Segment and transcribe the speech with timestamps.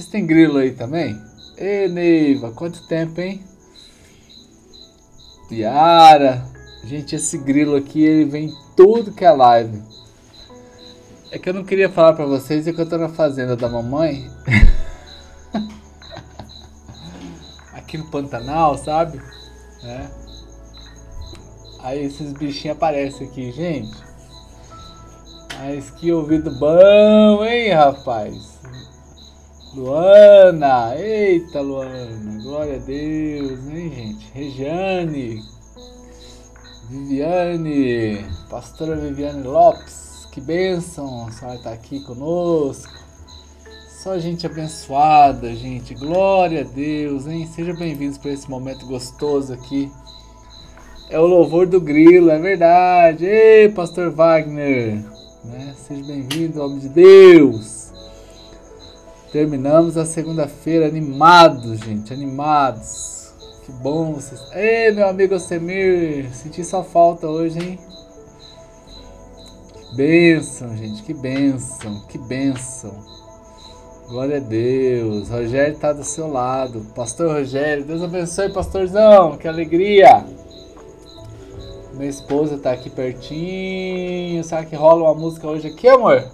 [0.00, 1.20] Vocês têm grilo aí também?
[1.58, 3.44] Ê, Neiva, quanto tempo, hein?
[5.52, 6.42] Yara.
[6.82, 9.82] Gente, esse grilo aqui, ele vem em tudo que é live.
[11.30, 13.68] É que eu não queria falar pra vocês é que eu tô na fazenda da
[13.68, 14.26] mamãe.
[17.74, 19.20] aqui no Pantanal, sabe?
[19.84, 20.06] É.
[21.80, 24.02] Aí esses bichinhos aparecem aqui, gente.
[25.58, 28.49] Mas que ouvido bom, hein, rapaz?
[29.72, 34.28] Luana, eita Luana, glória a Deus, hein, gente?
[34.34, 35.44] Regiane,
[36.88, 42.92] Viviane, pastora Viviane Lopes, que bênção, a senhora está aqui conosco.
[44.02, 45.94] Só gente abençoada, gente.
[45.94, 47.46] Glória a Deus, hein?
[47.46, 49.88] Sejam bem-vindos para esse momento gostoso aqui.
[51.08, 53.24] É o louvor do grilo, é verdade.
[53.24, 55.04] Ei, pastor Wagner,
[55.44, 55.74] né?
[55.76, 57.79] Seja bem-vindo, homem de Deus.
[59.32, 63.32] Terminamos a segunda-feira animados, gente, animados.
[63.64, 64.40] Que bom vocês.
[64.52, 67.78] Ei, meu amigo Semir, senti sua falta hoje, hein?
[69.72, 72.92] Que bênção, gente, que bênção, que bênção.
[74.08, 75.28] Glória a Deus.
[75.28, 76.84] Rogério está do seu lado.
[76.96, 79.36] Pastor Rogério, Deus abençoe, pastorzão.
[79.36, 80.24] Que alegria.
[81.94, 84.42] Minha esposa está aqui pertinho.
[84.42, 86.28] Será que rola uma música hoje aqui, amor?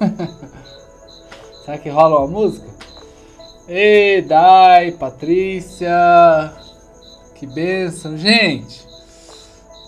[1.64, 2.66] Será que rola uma música?
[3.66, 5.88] Ei, Dai, Patrícia.
[7.34, 8.86] Que bênção, gente.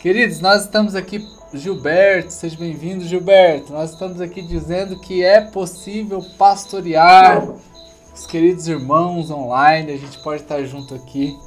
[0.01, 3.75] Queridos, nós estamos aqui Gilberto, seja bem-vindo, Gilberto.
[3.75, 7.47] Nós estamos aqui dizendo que é possível pastorear
[8.15, 9.93] os queridos irmãos online.
[9.93, 11.39] A gente pode estar junto aqui.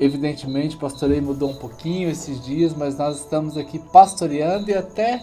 [0.00, 5.22] Evidentemente, pastorei mudou um pouquinho esses dias, mas nós estamos aqui pastoreando e até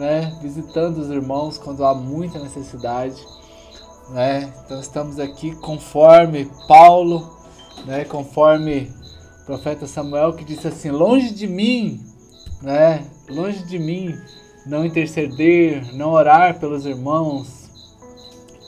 [0.00, 3.22] né, visitando os irmãos quando há muita necessidade.
[4.10, 4.52] Né?
[4.64, 7.30] Então, estamos aqui conforme Paulo,
[7.86, 8.92] né, conforme
[9.42, 12.10] o profeta Samuel, que disse assim: Longe de mim
[12.62, 13.04] né?
[13.28, 14.18] Longe de mim
[14.66, 17.70] não interceder, não orar pelos irmãos.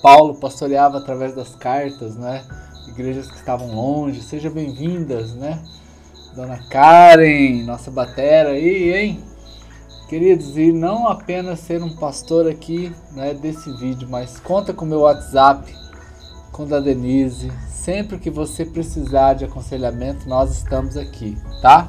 [0.03, 2.45] Paulo pastoreava através das cartas, né?
[2.89, 5.63] Igrejas que estavam longe, sejam bem-vindas, né?
[6.35, 9.21] Dona Karen, nossa batera aí, hein?
[10.09, 14.89] Queridos, e não apenas ser um pastor aqui, né, desse vídeo, mas conta com o
[14.89, 15.75] meu WhatsApp,
[16.53, 17.51] com o da Denise.
[17.71, 21.89] Sempre que você precisar de aconselhamento, nós estamos aqui, tá?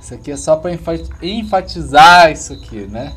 [0.00, 0.70] Isso aqui é só para
[1.22, 3.12] enfatizar isso aqui, né?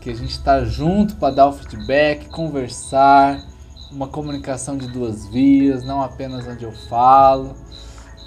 [0.00, 3.40] Que a gente está junto para dar o feedback, conversar,
[3.90, 7.54] uma comunicação de duas vias, não apenas onde eu falo,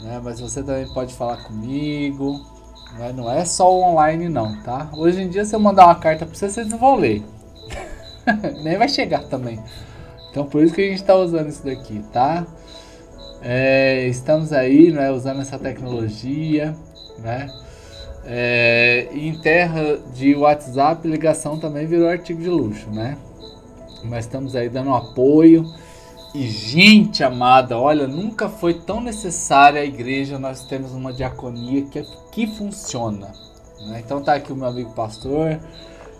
[0.01, 0.21] né?
[0.23, 2.54] Mas você também pode falar comigo?
[3.15, 4.89] Não é só o online não, tá?
[4.93, 7.23] Hoje em dia se eu mandar uma carta para você, vocês não vão ler.
[8.63, 9.59] Nem vai chegar também.
[10.31, 12.45] Então por isso que a gente está usando isso daqui, tá?
[13.41, 16.75] É, estamos aí, né, usando essa tecnologia
[17.19, 17.47] né?
[18.25, 23.17] É, em terra de WhatsApp, ligação também virou artigo de luxo, né?
[24.03, 25.65] Mas estamos aí dando apoio.
[26.35, 32.03] E gente amada, olha, nunca foi tão necessária a igreja nós temos uma diaconia que,
[32.29, 33.31] que funciona.
[33.87, 34.03] Né?
[34.05, 35.57] Então tá aqui o meu amigo pastor,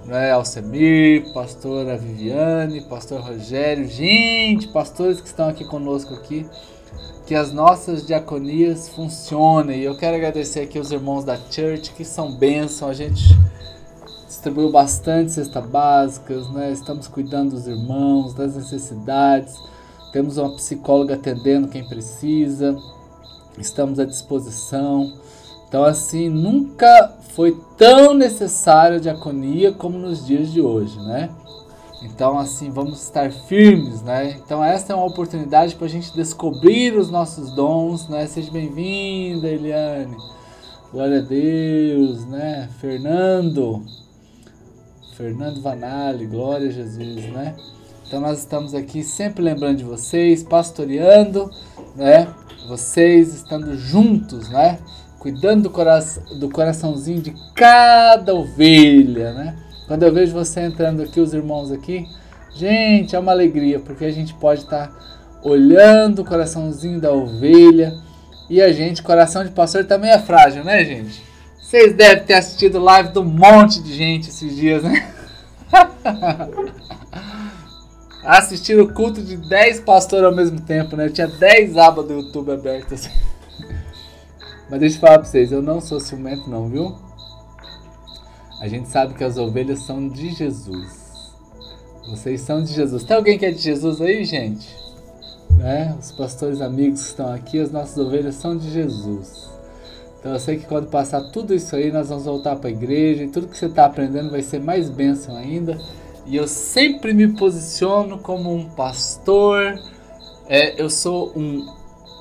[0.05, 6.45] né, Alcemir, pastora Viviane, pastor Rogério, gente, pastores que estão aqui conosco aqui
[7.25, 9.81] que as nossas diaconias funcionem.
[9.81, 12.87] E eu quero agradecer aqui os irmãos da Church que são bênção.
[12.87, 13.37] A gente
[14.25, 16.71] distribuiu bastante cestas básicas, né?
[16.71, 19.55] Estamos cuidando dos irmãos, das necessidades.
[20.15, 22.73] Temos uma psicóloga atendendo quem precisa.
[23.57, 25.11] Estamos à disposição.
[25.67, 31.29] Então, assim, nunca foi tão necessária a diaconia como nos dias de hoje, né?
[32.01, 34.37] Então, assim, vamos estar firmes, né?
[34.39, 38.25] Então, essa é uma oportunidade para a gente descobrir os nossos dons, né?
[38.25, 40.15] Seja bem-vinda, Eliane.
[40.93, 42.69] Glória a Deus, né?
[42.79, 43.83] Fernando.
[45.17, 47.53] Fernando Vanali, glória a Jesus, né?
[48.07, 51.49] Então, nós estamos aqui sempre lembrando de vocês, pastoreando,
[51.95, 52.27] né?
[52.67, 54.77] Vocês estando juntos, né?
[55.17, 59.55] Cuidando do, do coraçãozinho de cada ovelha, né?
[59.87, 62.07] Quando eu vejo você entrando aqui, os irmãos aqui,
[62.53, 64.93] gente, é uma alegria, porque a gente pode estar tá
[65.43, 67.91] olhando o coraçãozinho da ovelha.
[68.47, 71.23] E a gente, coração de pastor também é frágil, né, gente?
[71.59, 75.11] Vocês devem ter assistido live um monte de gente esses dias, né?
[78.25, 81.05] Assistiram o culto de 10 pastores ao mesmo tempo, né?
[81.05, 83.09] Eu tinha 10 abas do YouTube abertas.
[84.69, 86.95] Mas deixa eu falar pra vocês, eu não sou ciumento não, viu?
[88.59, 91.33] A gente sabe que as ovelhas são de Jesus.
[92.09, 93.03] Vocês são de Jesus.
[93.03, 94.75] Tem alguém que é de Jesus aí, gente?
[95.51, 95.95] Né?
[95.99, 99.49] Os pastores amigos estão aqui, as nossas ovelhas são de Jesus.
[100.19, 103.23] Então eu sei que quando passar tudo isso aí, nós vamos voltar para a igreja
[103.23, 105.79] e tudo que você está aprendendo vai ser mais bênção ainda.
[106.25, 109.79] E eu sempre me posiciono como um pastor,
[110.47, 111.71] é, eu sou um,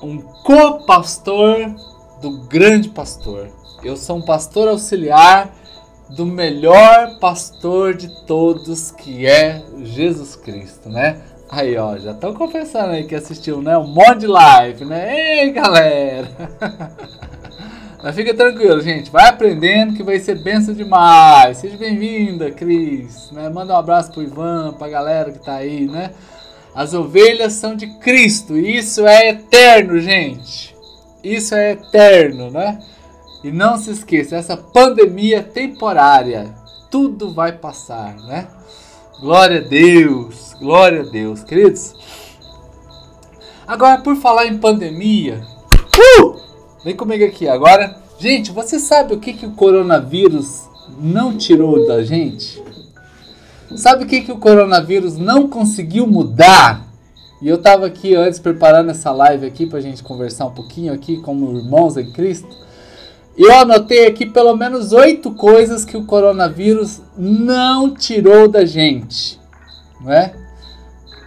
[0.03, 1.73] um co-pastor
[2.21, 3.49] do grande pastor.
[3.83, 5.53] Eu sou um pastor auxiliar
[6.09, 11.21] do melhor pastor de todos, que é Jesus Cristo, né?
[11.49, 13.77] Aí, ó, já estão confessando aí que assistiu, né?
[13.77, 15.43] Monte de live, né?
[15.43, 16.29] Ei, galera!
[18.05, 19.09] Mas fica tranquilo, gente.
[19.09, 21.57] Vai aprendendo que vai ser benção demais.
[21.57, 23.31] Seja bem-vinda, Cris.
[23.31, 23.49] Né?
[23.49, 26.11] Manda um abraço pro Ivan, pra galera que tá aí, né?
[26.75, 28.55] As ovelhas são de Cristo.
[28.55, 30.75] Isso é eterno, gente.
[31.23, 32.77] Isso é eterno, né?
[33.43, 36.53] E não se esqueça, essa pandemia é temporária.
[36.91, 38.47] Tudo vai passar, né?
[39.19, 40.53] Glória a Deus.
[40.59, 41.95] Glória a Deus, queridos.
[43.67, 45.41] Agora, por falar em pandemia,
[46.21, 46.44] uh!
[46.85, 47.97] Vem comigo aqui agora.
[48.19, 52.63] Gente, você sabe o que, que o coronavírus não tirou da gente?
[53.75, 56.85] Sabe o que, que o coronavírus não conseguiu mudar?
[57.41, 60.93] E eu estava aqui antes preparando essa live aqui para a gente conversar um pouquinho
[60.93, 62.55] aqui como irmãos em Cristo.
[63.35, 69.39] Eu anotei aqui pelo menos oito coisas que o coronavírus não tirou da gente,
[69.99, 70.35] não é?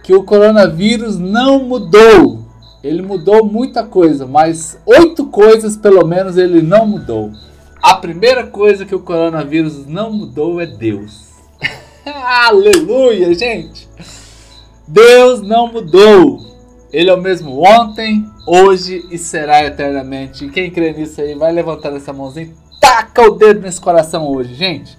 [0.03, 2.38] Que o coronavírus não mudou.
[2.83, 7.31] Ele mudou muita coisa, mas oito coisas pelo menos ele não mudou.
[7.81, 11.29] A primeira coisa que o coronavírus não mudou é Deus.
[12.05, 13.87] Aleluia, gente!
[14.87, 16.39] Deus não mudou.
[16.91, 20.45] Ele é o mesmo ontem, hoje e será eternamente.
[20.45, 22.49] E quem crê nisso aí, vai levantar essa mãozinha
[22.79, 24.97] taca o dedo nesse coração hoje, gente.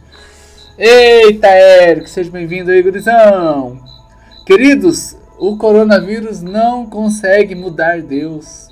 [0.79, 3.81] Eita, Érico, seja bem-vindo aí, gurizão.
[4.47, 8.69] Queridos, o coronavírus não consegue mudar Deus.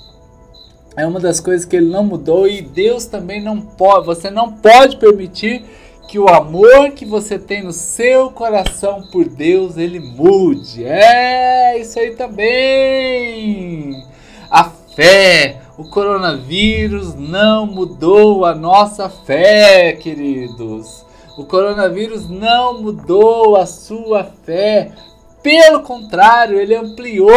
[0.94, 4.04] É uma das coisas que ele não mudou e Deus também não pode.
[4.04, 5.64] Você não pode permitir
[6.08, 10.84] que o amor que você tem no seu coração por Deus ele mude.
[10.84, 14.04] É isso aí também.
[14.50, 21.02] A fé, o coronavírus não mudou a nossa fé, queridos.
[21.38, 24.92] O coronavírus não mudou a sua fé.
[25.48, 27.32] Pelo contrário, ele ampliou.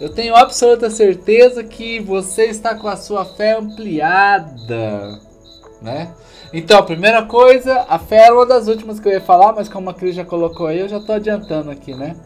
[0.00, 5.20] Eu tenho absoluta certeza que você está com a sua fé ampliada,
[5.80, 6.10] né?
[6.52, 9.68] Então, a primeira coisa, a fé era uma das últimas que eu ia falar, mas
[9.68, 12.16] como a Cris já colocou aí, eu já estou adiantando aqui, né?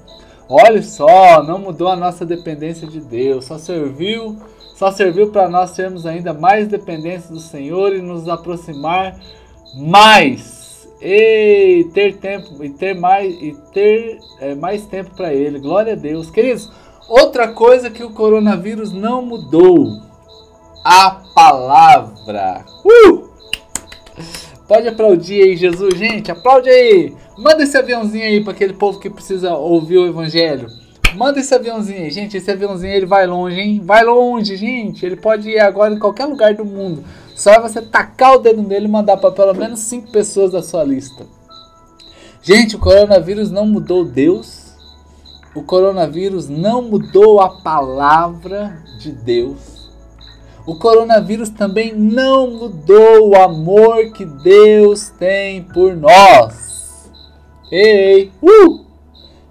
[0.49, 4.39] Olha só, não mudou a nossa dependência de Deus, só serviu,
[4.77, 9.15] só serviu para nós sermos ainda mais dependentes do Senhor e nos aproximar
[9.77, 10.60] mais
[11.01, 15.59] e ter tempo e ter mais e ter é, mais tempo para ele.
[15.59, 16.71] Glória a Deus, queridos.
[17.09, 20.01] Outra coisa que o coronavírus não mudou,
[20.85, 22.65] a palavra.
[22.85, 23.31] Uh!
[24.69, 27.13] Pode aplaudir aí, Jesus, gente, aplaude aí.
[27.37, 30.69] Manda esse aviãozinho aí para aquele povo que precisa ouvir o evangelho.
[31.15, 32.37] Manda esse aviãozinho aí, gente.
[32.37, 33.81] Esse aviãozinho ele vai longe, hein?
[33.85, 35.05] Vai longe, gente.
[35.05, 37.05] Ele pode ir agora em qualquer lugar do mundo.
[37.35, 40.63] Só é você tacar o dedo nele e mandar para pelo menos cinco pessoas da
[40.63, 41.27] sua lista.
[42.43, 44.75] Gente, o coronavírus não mudou Deus.
[45.55, 49.91] O coronavírus não mudou a palavra de Deus.
[50.67, 57.11] O coronavírus também não mudou o amor que Deus tem por nós.
[57.73, 58.90] Ei, uh!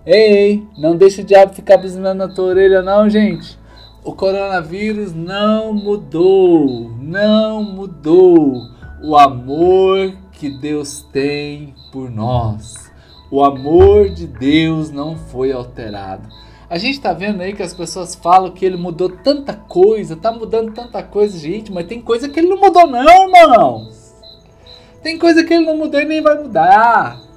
[0.06, 3.60] Ei, não deixe o diabo ficar buzinando na tua orelha não, gente.
[4.04, 8.62] O coronavírus não mudou, não mudou
[9.04, 12.90] o amor que Deus tem por nós.
[13.30, 16.28] O amor de Deus não foi alterado.
[16.70, 20.32] A gente está vendo aí que as pessoas falam que ele mudou tanta coisa, tá
[20.32, 23.04] mudando tanta coisa, gente, mas tem coisa que ele não mudou não,
[23.36, 24.16] irmãos.
[25.04, 27.29] Tem coisa que ele não mudou e nem vai mudar.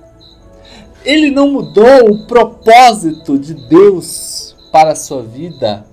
[1.05, 5.85] Ele não mudou o propósito de Deus para a sua vida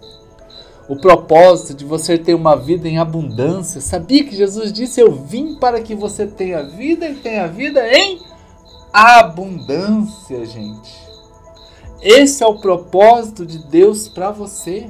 [0.89, 3.80] o propósito de você ter uma vida em abundância.
[3.80, 8.20] Sabia que Jesus disse: Eu vim para que você tenha vida e tenha vida em
[8.92, 11.08] abundância, gente.
[12.01, 14.89] Esse é o propósito de Deus para você.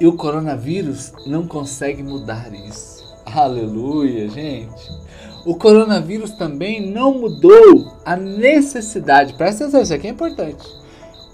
[0.00, 3.16] E o coronavírus não consegue mudar isso.
[3.24, 5.05] Aleluia, gente.
[5.46, 9.32] O coronavírus também não mudou a necessidade.
[9.34, 10.66] Presta atenção, isso aqui é importante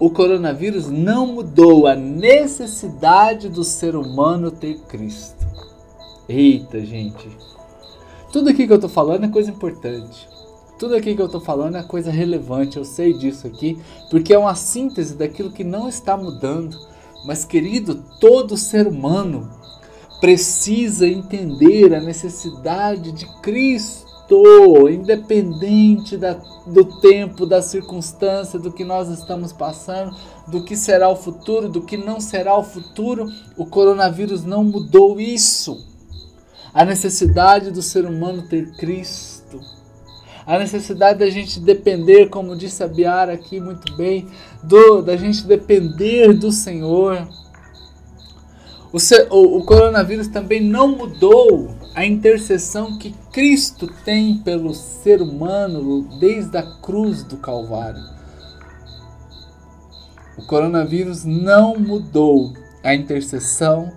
[0.02, 5.46] o coronavírus não mudou a necessidade do ser humano ter Cristo.
[6.28, 7.30] Eita, gente.
[8.32, 10.28] Tudo aqui que eu tô falando é coisa importante.
[10.76, 13.78] tudo aqui que eu estou falando é coisa relevante, eu sei disso aqui,
[14.10, 16.76] porque é uma síntese daquilo que não está mudando.
[17.24, 19.48] Mas, querido, todo ser humano
[20.22, 29.08] precisa entender a necessidade de Cristo, independente da, do tempo, da circunstância, do que nós
[29.08, 33.26] estamos passando, do que será o futuro, do que não será o futuro.
[33.56, 35.88] O coronavírus não mudou isso.
[36.72, 39.60] A necessidade do ser humano ter Cristo
[40.44, 44.26] a necessidade da gente depender, como disse a Biara aqui muito bem,
[44.62, 47.28] do, da gente depender do Senhor.
[48.92, 48.98] O,
[49.34, 56.58] o, o coronavírus também não mudou a intercessão que Cristo tem pelo ser humano desde
[56.58, 58.02] a cruz do Calvário.
[60.36, 63.92] O coronavírus não mudou a intercessão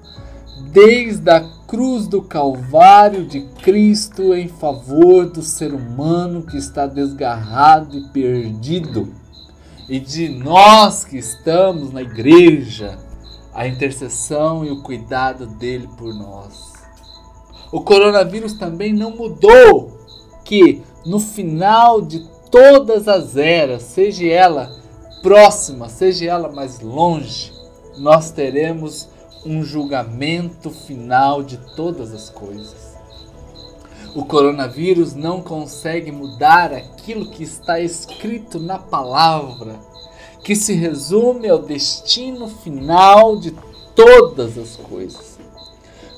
[0.71, 7.97] desde a cruz do Calvário de Cristo em favor do ser humano que está desgarrado
[7.97, 9.13] e perdido,
[9.89, 12.97] e de nós que estamos na igreja,
[13.55, 16.73] a intercessão e o cuidado dele por nós.
[17.71, 19.97] O coronavírus também não mudou
[20.43, 24.69] que no final de todas as eras, seja ela
[25.21, 27.51] próxima, seja ela mais longe,
[27.97, 29.07] nós teremos
[29.45, 32.95] um julgamento final de todas as coisas.
[34.15, 39.75] O coronavírus não consegue mudar aquilo que está escrito na palavra,
[40.45, 43.51] que se resume ao destino final de
[43.95, 45.39] todas as coisas.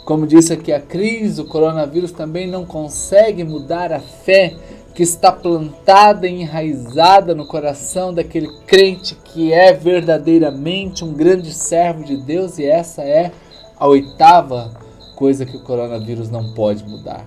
[0.03, 4.53] Como disse aqui a Cris, o coronavírus também não consegue mudar a fé
[4.93, 12.03] que está plantada e enraizada no coração daquele crente que é verdadeiramente um grande servo
[12.03, 13.31] de Deus, e essa é
[13.79, 14.73] a oitava
[15.15, 17.25] coisa que o coronavírus não pode mudar.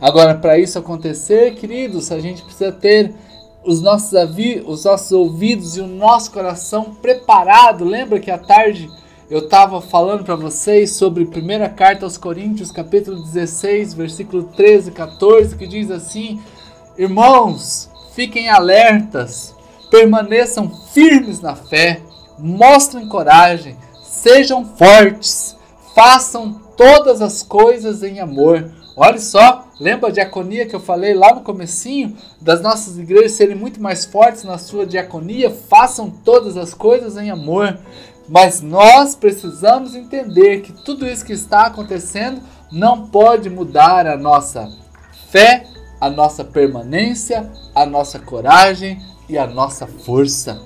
[0.00, 3.12] Agora, para isso acontecer, queridos, a gente precisa ter
[3.64, 4.12] os nossos,
[4.66, 7.84] os nossos ouvidos e o nosso coração preparado.
[7.84, 8.88] Lembra que à tarde
[9.30, 14.92] eu estava falando para vocês sobre primeira carta aos Coríntios, capítulo 16, versículo 13 e
[14.92, 16.40] 14, que diz assim:
[16.96, 19.54] Irmãos, fiquem alertas,
[19.90, 22.00] permaneçam firmes na fé,
[22.38, 25.56] mostrem coragem, sejam fortes,
[25.94, 28.77] façam todas as coisas em amor.
[29.00, 33.54] Olha só, lembra a diaconia que eu falei lá no comecinho das nossas igrejas serem
[33.54, 35.50] muito mais fortes na sua diaconia?
[35.50, 37.78] Façam todas as coisas em amor.
[38.28, 44.68] Mas nós precisamos entender que tudo isso que está acontecendo não pode mudar a nossa
[45.30, 45.64] fé
[46.00, 50.60] a nossa permanência, a nossa coragem e a nossa força.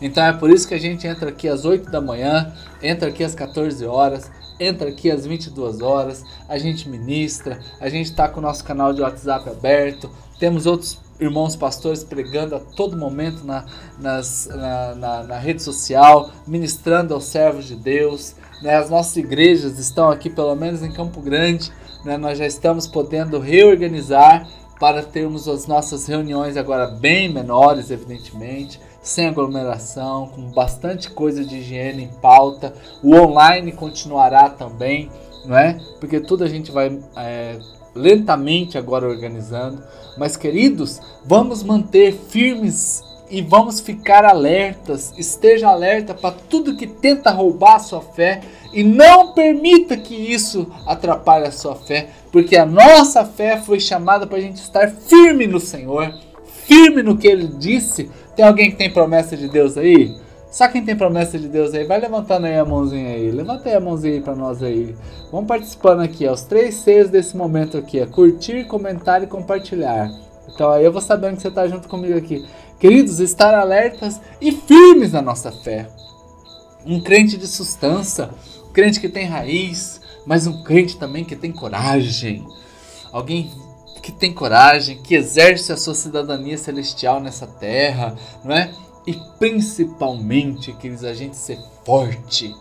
[0.00, 3.22] Então é por isso que a gente entra aqui às 8 da manhã, entra aqui
[3.22, 4.30] às 14 horas,
[4.60, 8.92] entra aqui às 22 horas, a gente ministra, a gente está com o nosso canal
[8.92, 13.64] de WhatsApp aberto, temos outros irmãos pastores pregando a todo momento na,
[13.98, 18.34] nas, na, na, na rede social, ministrando aos servos de Deus.
[18.62, 18.74] Né?
[18.76, 21.70] As nossas igrejas estão aqui, pelo menos em Campo Grande,
[22.04, 24.48] né, nós já estamos podendo reorganizar
[24.78, 31.58] para termos as nossas reuniões agora bem menores, evidentemente, sem aglomeração, com bastante coisa de
[31.58, 32.74] higiene em pauta.
[33.02, 35.10] O online continuará também,
[35.44, 35.78] não é?
[35.98, 37.58] Porque tudo a gente vai é,
[37.94, 39.82] lentamente agora organizando.
[40.18, 45.14] Mas, queridos, vamos manter firmes e vamos ficar alertas.
[45.16, 48.40] Esteja alerta para tudo que tenta roubar a sua fé
[48.72, 54.26] e não permita que isso atrapalhe a sua fé, porque a nossa fé foi chamada
[54.26, 56.12] para a gente estar firme no Senhor,
[56.66, 58.10] firme no que Ele disse.
[58.40, 60.16] Tem alguém que tem promessa de Deus aí?
[60.50, 63.30] Só quem tem promessa de Deus aí, vai levantando aí a mãozinha aí.
[63.30, 64.96] Levanta aí a mãozinha aí pra nós aí.
[65.30, 66.32] Vamos participando aqui, ó.
[66.32, 70.10] Os três Cs desse momento aqui, é curtir, comentar e compartilhar.
[70.48, 72.46] Então aí eu vou sabendo que você tá junto comigo aqui.
[72.78, 75.86] Queridos, estar alertas e firmes na nossa fé.
[76.86, 78.30] Um crente de sustância,
[78.66, 82.42] um crente que tem raiz, mas um crente também que tem coragem.
[83.12, 83.50] Alguém
[84.10, 88.72] que tem coragem, que exerce a sua cidadania celestial nessa terra, não é?
[89.06, 92.54] E principalmente, queridos, a gente ser forte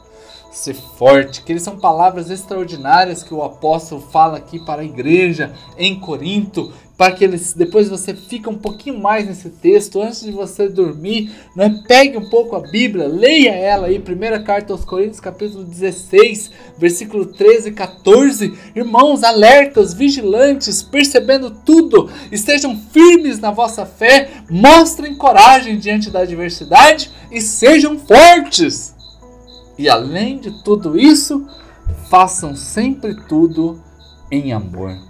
[0.51, 5.53] ser forte, que eles são palavras extraordinárias que o apóstolo fala aqui para a igreja
[5.77, 10.33] em Corinto, para que eles depois você fica um pouquinho mais nesse texto antes de
[10.33, 11.81] você dormir, né?
[11.87, 17.27] Pegue um pouco a Bíblia, leia ela aí, primeira carta aos Coríntios, capítulo 16, versículo
[17.27, 18.53] 13 e 14.
[18.75, 27.11] Irmãos, alertas, vigilantes, percebendo tudo, estejam firmes na vossa fé, mostrem coragem diante da adversidade
[27.31, 28.93] e sejam fortes.
[29.77, 31.47] E além de tudo isso,
[32.09, 33.81] façam sempre tudo
[34.29, 35.08] em amor.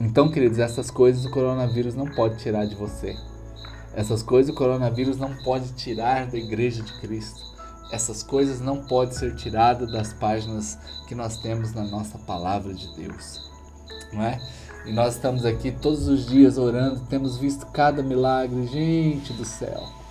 [0.00, 3.16] Então, queridos, essas coisas o coronavírus não pode tirar de você.
[3.94, 7.40] Essas coisas o coronavírus não pode tirar da igreja de Cristo.
[7.92, 12.92] Essas coisas não podem ser tiradas das páginas que nós temos na nossa palavra de
[12.96, 13.50] Deus.
[14.12, 14.40] Não é?
[14.84, 20.03] E nós estamos aqui todos os dias orando, temos visto cada milagre, gente do céu.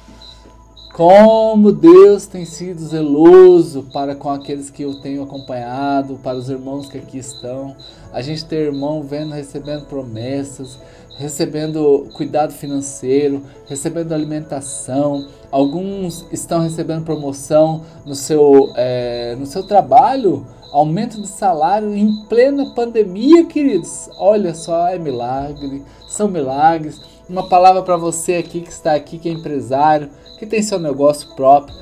[0.93, 6.87] Como Deus tem sido zeloso para com aqueles que eu tenho acompanhado, para os irmãos
[6.87, 7.75] que aqui estão.
[8.13, 10.77] A gente tem irmão vendo, recebendo promessas,
[11.17, 15.27] recebendo cuidado financeiro, recebendo alimentação.
[15.49, 22.71] Alguns estão recebendo promoção no seu, é, no seu trabalho, aumento de salário em plena
[22.75, 24.11] pandemia, queridos.
[24.19, 27.01] Olha só, é milagre, são milagres.
[27.29, 31.33] Uma palavra para você aqui que está aqui, que é empresário que tem seu negócio
[31.35, 31.75] próprio.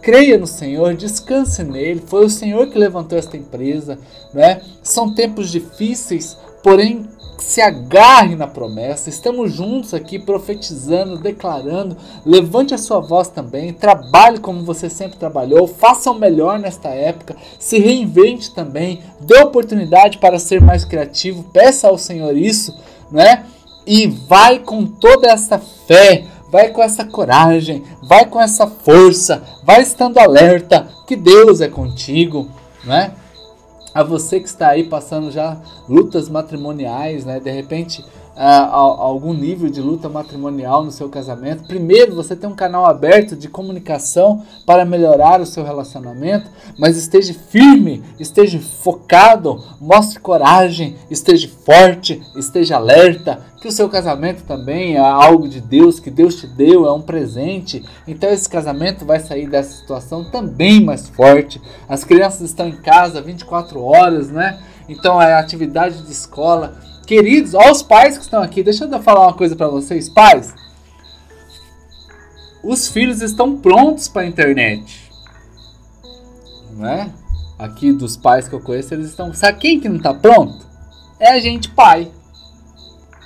[0.00, 2.02] Creia no Senhor, descanse nele.
[2.06, 3.98] Foi o Senhor que levantou esta empresa,
[4.32, 4.62] né?
[4.82, 7.06] São tempos difíceis, porém
[7.38, 9.08] se agarre na promessa.
[9.08, 11.96] Estamos juntos aqui profetizando, declarando.
[12.24, 13.72] Levante a sua voz também.
[13.72, 15.66] Trabalhe como você sempre trabalhou.
[15.66, 17.36] Faça o melhor nesta época.
[17.58, 19.00] Se reinvente também.
[19.20, 21.44] Dê oportunidade para ser mais criativo.
[21.52, 22.76] Peça ao Senhor isso,
[23.10, 23.44] né?
[23.88, 29.82] E vai com toda essa fé vai com essa coragem, vai com essa força, vai
[29.82, 32.48] estando alerta que Deus é contigo,
[32.84, 33.12] né?
[33.94, 35.56] A você que está aí passando já
[35.88, 37.40] lutas matrimoniais, né?
[37.40, 38.04] De repente
[38.40, 43.48] algum nível de luta matrimonial no seu casamento, primeiro você tem um canal aberto de
[43.48, 52.22] comunicação para melhorar o seu relacionamento, mas esteja firme, esteja focado, mostre coragem, esteja forte,
[52.36, 56.86] esteja alerta, que o seu casamento também é algo de Deus, que Deus te deu,
[56.86, 57.84] é um presente.
[58.06, 61.60] Então esse casamento vai sair dessa situação também mais forte.
[61.88, 64.60] As crianças estão em casa 24 horas, né?
[64.88, 66.76] Então a atividade de escola
[67.08, 70.54] Queridos, aos pais que estão aqui, deixa eu falar uma coisa para vocês, pais.
[72.62, 75.10] Os filhos estão prontos para a internet.
[76.72, 77.10] Não é?
[77.58, 79.32] Aqui dos pais que eu conheço, eles estão.
[79.32, 80.66] Sabe quem que não está pronto?
[81.18, 82.12] É a gente pai.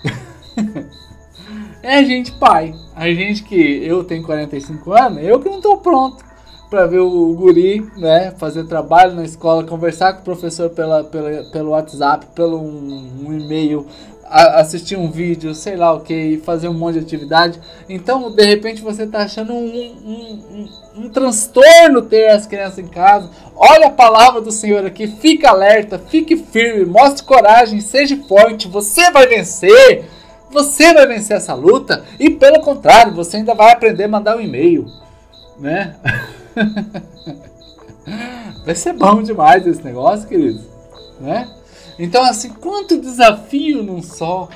[1.82, 2.72] é a gente pai.
[2.94, 6.24] A gente que eu tenho 45 anos, eu que não estou pronto
[6.72, 11.44] para ver o guri, né, fazer trabalho na escola, conversar com o professor pela, pela,
[11.44, 13.86] pelo WhatsApp, pelo um, um e-mail,
[14.24, 17.60] assistir um vídeo, sei lá o que, fazer um monte de atividade.
[17.90, 22.88] Então, de repente, você está achando um, um, um, um, transtorno ter as crianças em
[22.88, 23.28] casa.
[23.54, 29.10] Olha a palavra do Senhor aqui, fica alerta, fique firme, mostre coragem, seja forte, você
[29.10, 30.06] vai vencer.
[30.50, 34.40] Você vai vencer essa luta e, pelo contrário, você ainda vai aprender a mandar um
[34.40, 34.86] e-mail,
[35.58, 35.96] né?
[38.64, 40.62] Vai ser bom demais esse negócio, queridos.
[41.20, 41.48] Né?
[41.98, 44.48] Então, assim, quanto desafio num só.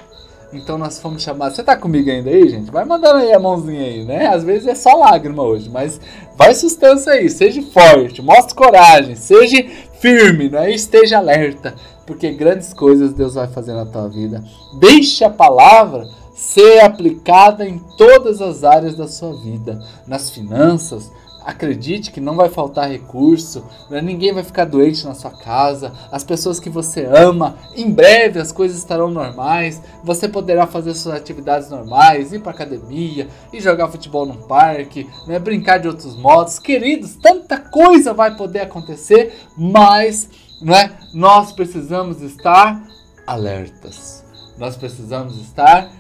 [0.53, 1.57] Então nós fomos chamados.
[1.57, 2.71] Você tá comigo ainda aí, gente?
[2.71, 4.29] Vai mandando aí a mãozinha aí, né?
[4.29, 6.01] Às vezes é só lágrima hoje, mas
[6.37, 9.67] vai sustância aí, seja forte, mostre coragem, seja
[10.01, 10.71] firme, né?
[10.71, 11.75] esteja alerta,
[12.07, 14.43] porque grandes coisas Deus vai fazer na tua vida.
[14.79, 21.11] Deixe a palavra ser aplicada em todas as áreas da sua vida, nas finanças,
[21.47, 24.01] Acredite que não vai faltar recurso, né?
[24.01, 28.51] ninguém vai ficar doente na sua casa, as pessoas que você ama, em breve as
[28.51, 34.27] coisas estarão normais, você poderá fazer suas atividades normais, ir para academia, ir jogar futebol
[34.27, 35.39] no parque, né?
[35.39, 36.59] brincar de outros modos.
[36.59, 40.29] Queridos, tanta coisa vai poder acontecer, mas
[40.61, 40.99] né?
[41.15, 42.83] nós precisamos estar
[43.25, 44.25] alertas,
[44.59, 45.93] nós precisamos estar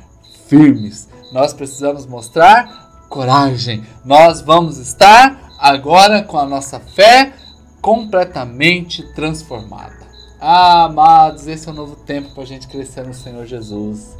[0.48, 2.85] firmes, nós precisamos mostrar
[3.16, 3.82] coragem.
[4.04, 7.32] Nós vamos estar agora com a nossa fé
[7.80, 10.04] completamente transformada.
[10.38, 14.14] Ah, amados, esse é o novo tempo para a gente crescer no Senhor Jesus.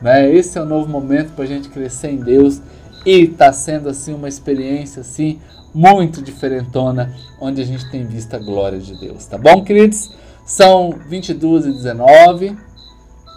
[0.00, 0.32] Né?
[0.32, 2.62] Esse é o novo momento para a gente crescer em Deus
[3.04, 5.40] e está sendo assim uma experiência assim
[5.74, 9.26] muito diferentona, onde a gente tem visto a glória de Deus.
[9.26, 10.12] Tá bom, queridos?
[10.44, 12.56] São 22 e 19.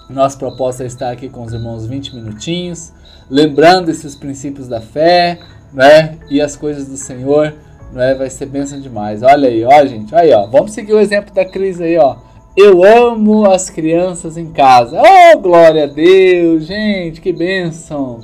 [0.10, 2.94] Nossa proposta é estar aqui com os irmãos 20 minutinhos
[3.30, 5.40] lembrando esses princípios da fé,
[5.72, 6.18] né?
[6.30, 7.54] E as coisas do Senhor,
[7.94, 8.16] né?
[8.16, 9.22] Vai ser bênção demais.
[9.22, 10.48] Olha aí, ó, gente, aí, ó.
[10.48, 12.18] Vamos seguir o exemplo da Cris aí, ó.
[12.58, 15.00] Eu amo as crianças em casa.
[15.00, 18.20] Oh, glória a Deus, gente, que bênção.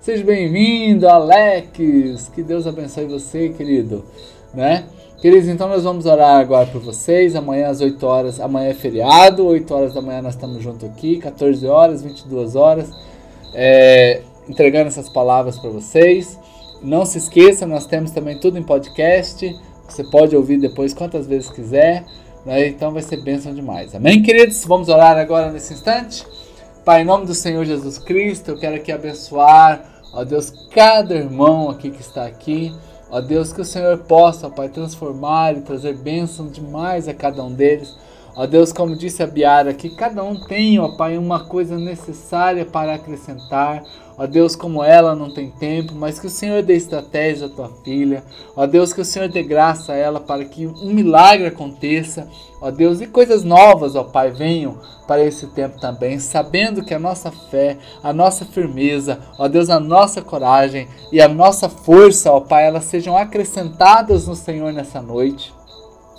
[0.00, 2.30] Seja bem-vindo, Alex.
[2.34, 4.04] Que Deus abençoe você, querido,
[4.54, 4.84] né?
[5.20, 7.36] Queridos, então nós vamos orar agora por vocês.
[7.36, 11.18] Amanhã às 8 horas, amanhã é feriado, 8 horas da manhã nós estamos juntos aqui,
[11.18, 12.90] 14 horas, 22 horas.
[13.54, 16.38] É, entregando essas palavras para vocês.
[16.82, 19.54] Não se esqueça, nós temos também tudo em podcast.
[19.86, 22.04] Você pode ouvir depois quantas vezes quiser.
[22.44, 22.68] Né?
[22.68, 23.94] Então vai ser bênção demais.
[23.94, 24.64] Amém, queridos?
[24.64, 26.26] Vamos orar agora nesse instante.
[26.84, 29.84] Pai, em nome do Senhor Jesus Cristo, eu quero aqui abençoar,
[30.14, 32.74] ó Deus, cada irmão aqui que está aqui.
[33.10, 37.52] Ó Deus, que o Senhor possa, Pai, transformar e trazer bênção demais a cada um
[37.52, 37.96] deles.
[38.36, 42.64] Ó Deus, como disse a Biara, que cada um tem, ó Pai, uma coisa necessária
[42.64, 43.82] para acrescentar.
[44.16, 47.70] Ó Deus, como ela não tem tempo, mas que o Senhor dê estratégia à tua
[47.82, 48.22] filha.
[48.54, 52.28] Ó Deus, que o Senhor dê graça a ela para que um milagre aconteça.
[52.60, 56.98] Ó Deus, e coisas novas, ó Pai, venham para esse tempo também, sabendo que a
[56.98, 62.40] nossa fé, a nossa firmeza, ó Deus, a nossa coragem e a nossa força, ó
[62.40, 65.52] Pai, elas sejam acrescentadas no Senhor nessa noite.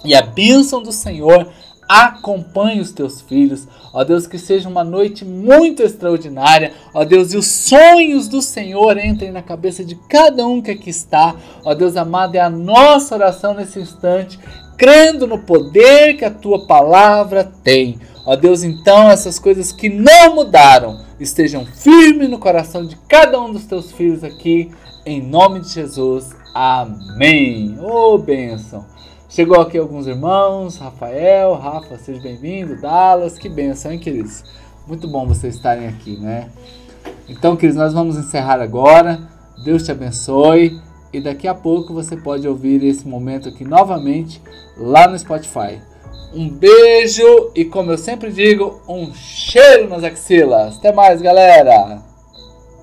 [0.03, 1.47] E a bênção do Senhor
[1.91, 3.67] acompanhe os teus filhos.
[3.93, 6.71] Ó Deus, que seja uma noite muito extraordinária.
[6.93, 10.89] Ó Deus, e os sonhos do Senhor entrem na cabeça de cada um que aqui
[10.89, 11.35] está.
[11.65, 14.39] Ó Deus amado, é a nossa oração nesse instante,
[14.77, 17.99] crendo no poder que a tua palavra tem.
[18.25, 23.51] Ó Deus, então essas coisas que não mudaram estejam firmes no coração de cada um
[23.51, 24.71] dos teus filhos aqui,
[25.05, 26.29] em nome de Jesus.
[26.53, 27.77] Amém.
[27.81, 28.90] Ô oh, bênção.
[29.31, 34.43] Chegou aqui alguns irmãos, Rafael, Rafa, seja bem-vindo, Dallas, que benção, hein, queridos?
[34.85, 36.49] Muito bom vocês estarem aqui, né?
[37.29, 39.21] Então, queridos, nós vamos encerrar agora.
[39.63, 40.81] Deus te abençoe
[41.13, 44.41] e daqui a pouco você pode ouvir esse momento aqui novamente
[44.75, 45.81] lá no Spotify.
[46.33, 50.77] Um beijo e, como eu sempre digo, um cheiro nas axilas.
[50.77, 52.10] Até mais, galera!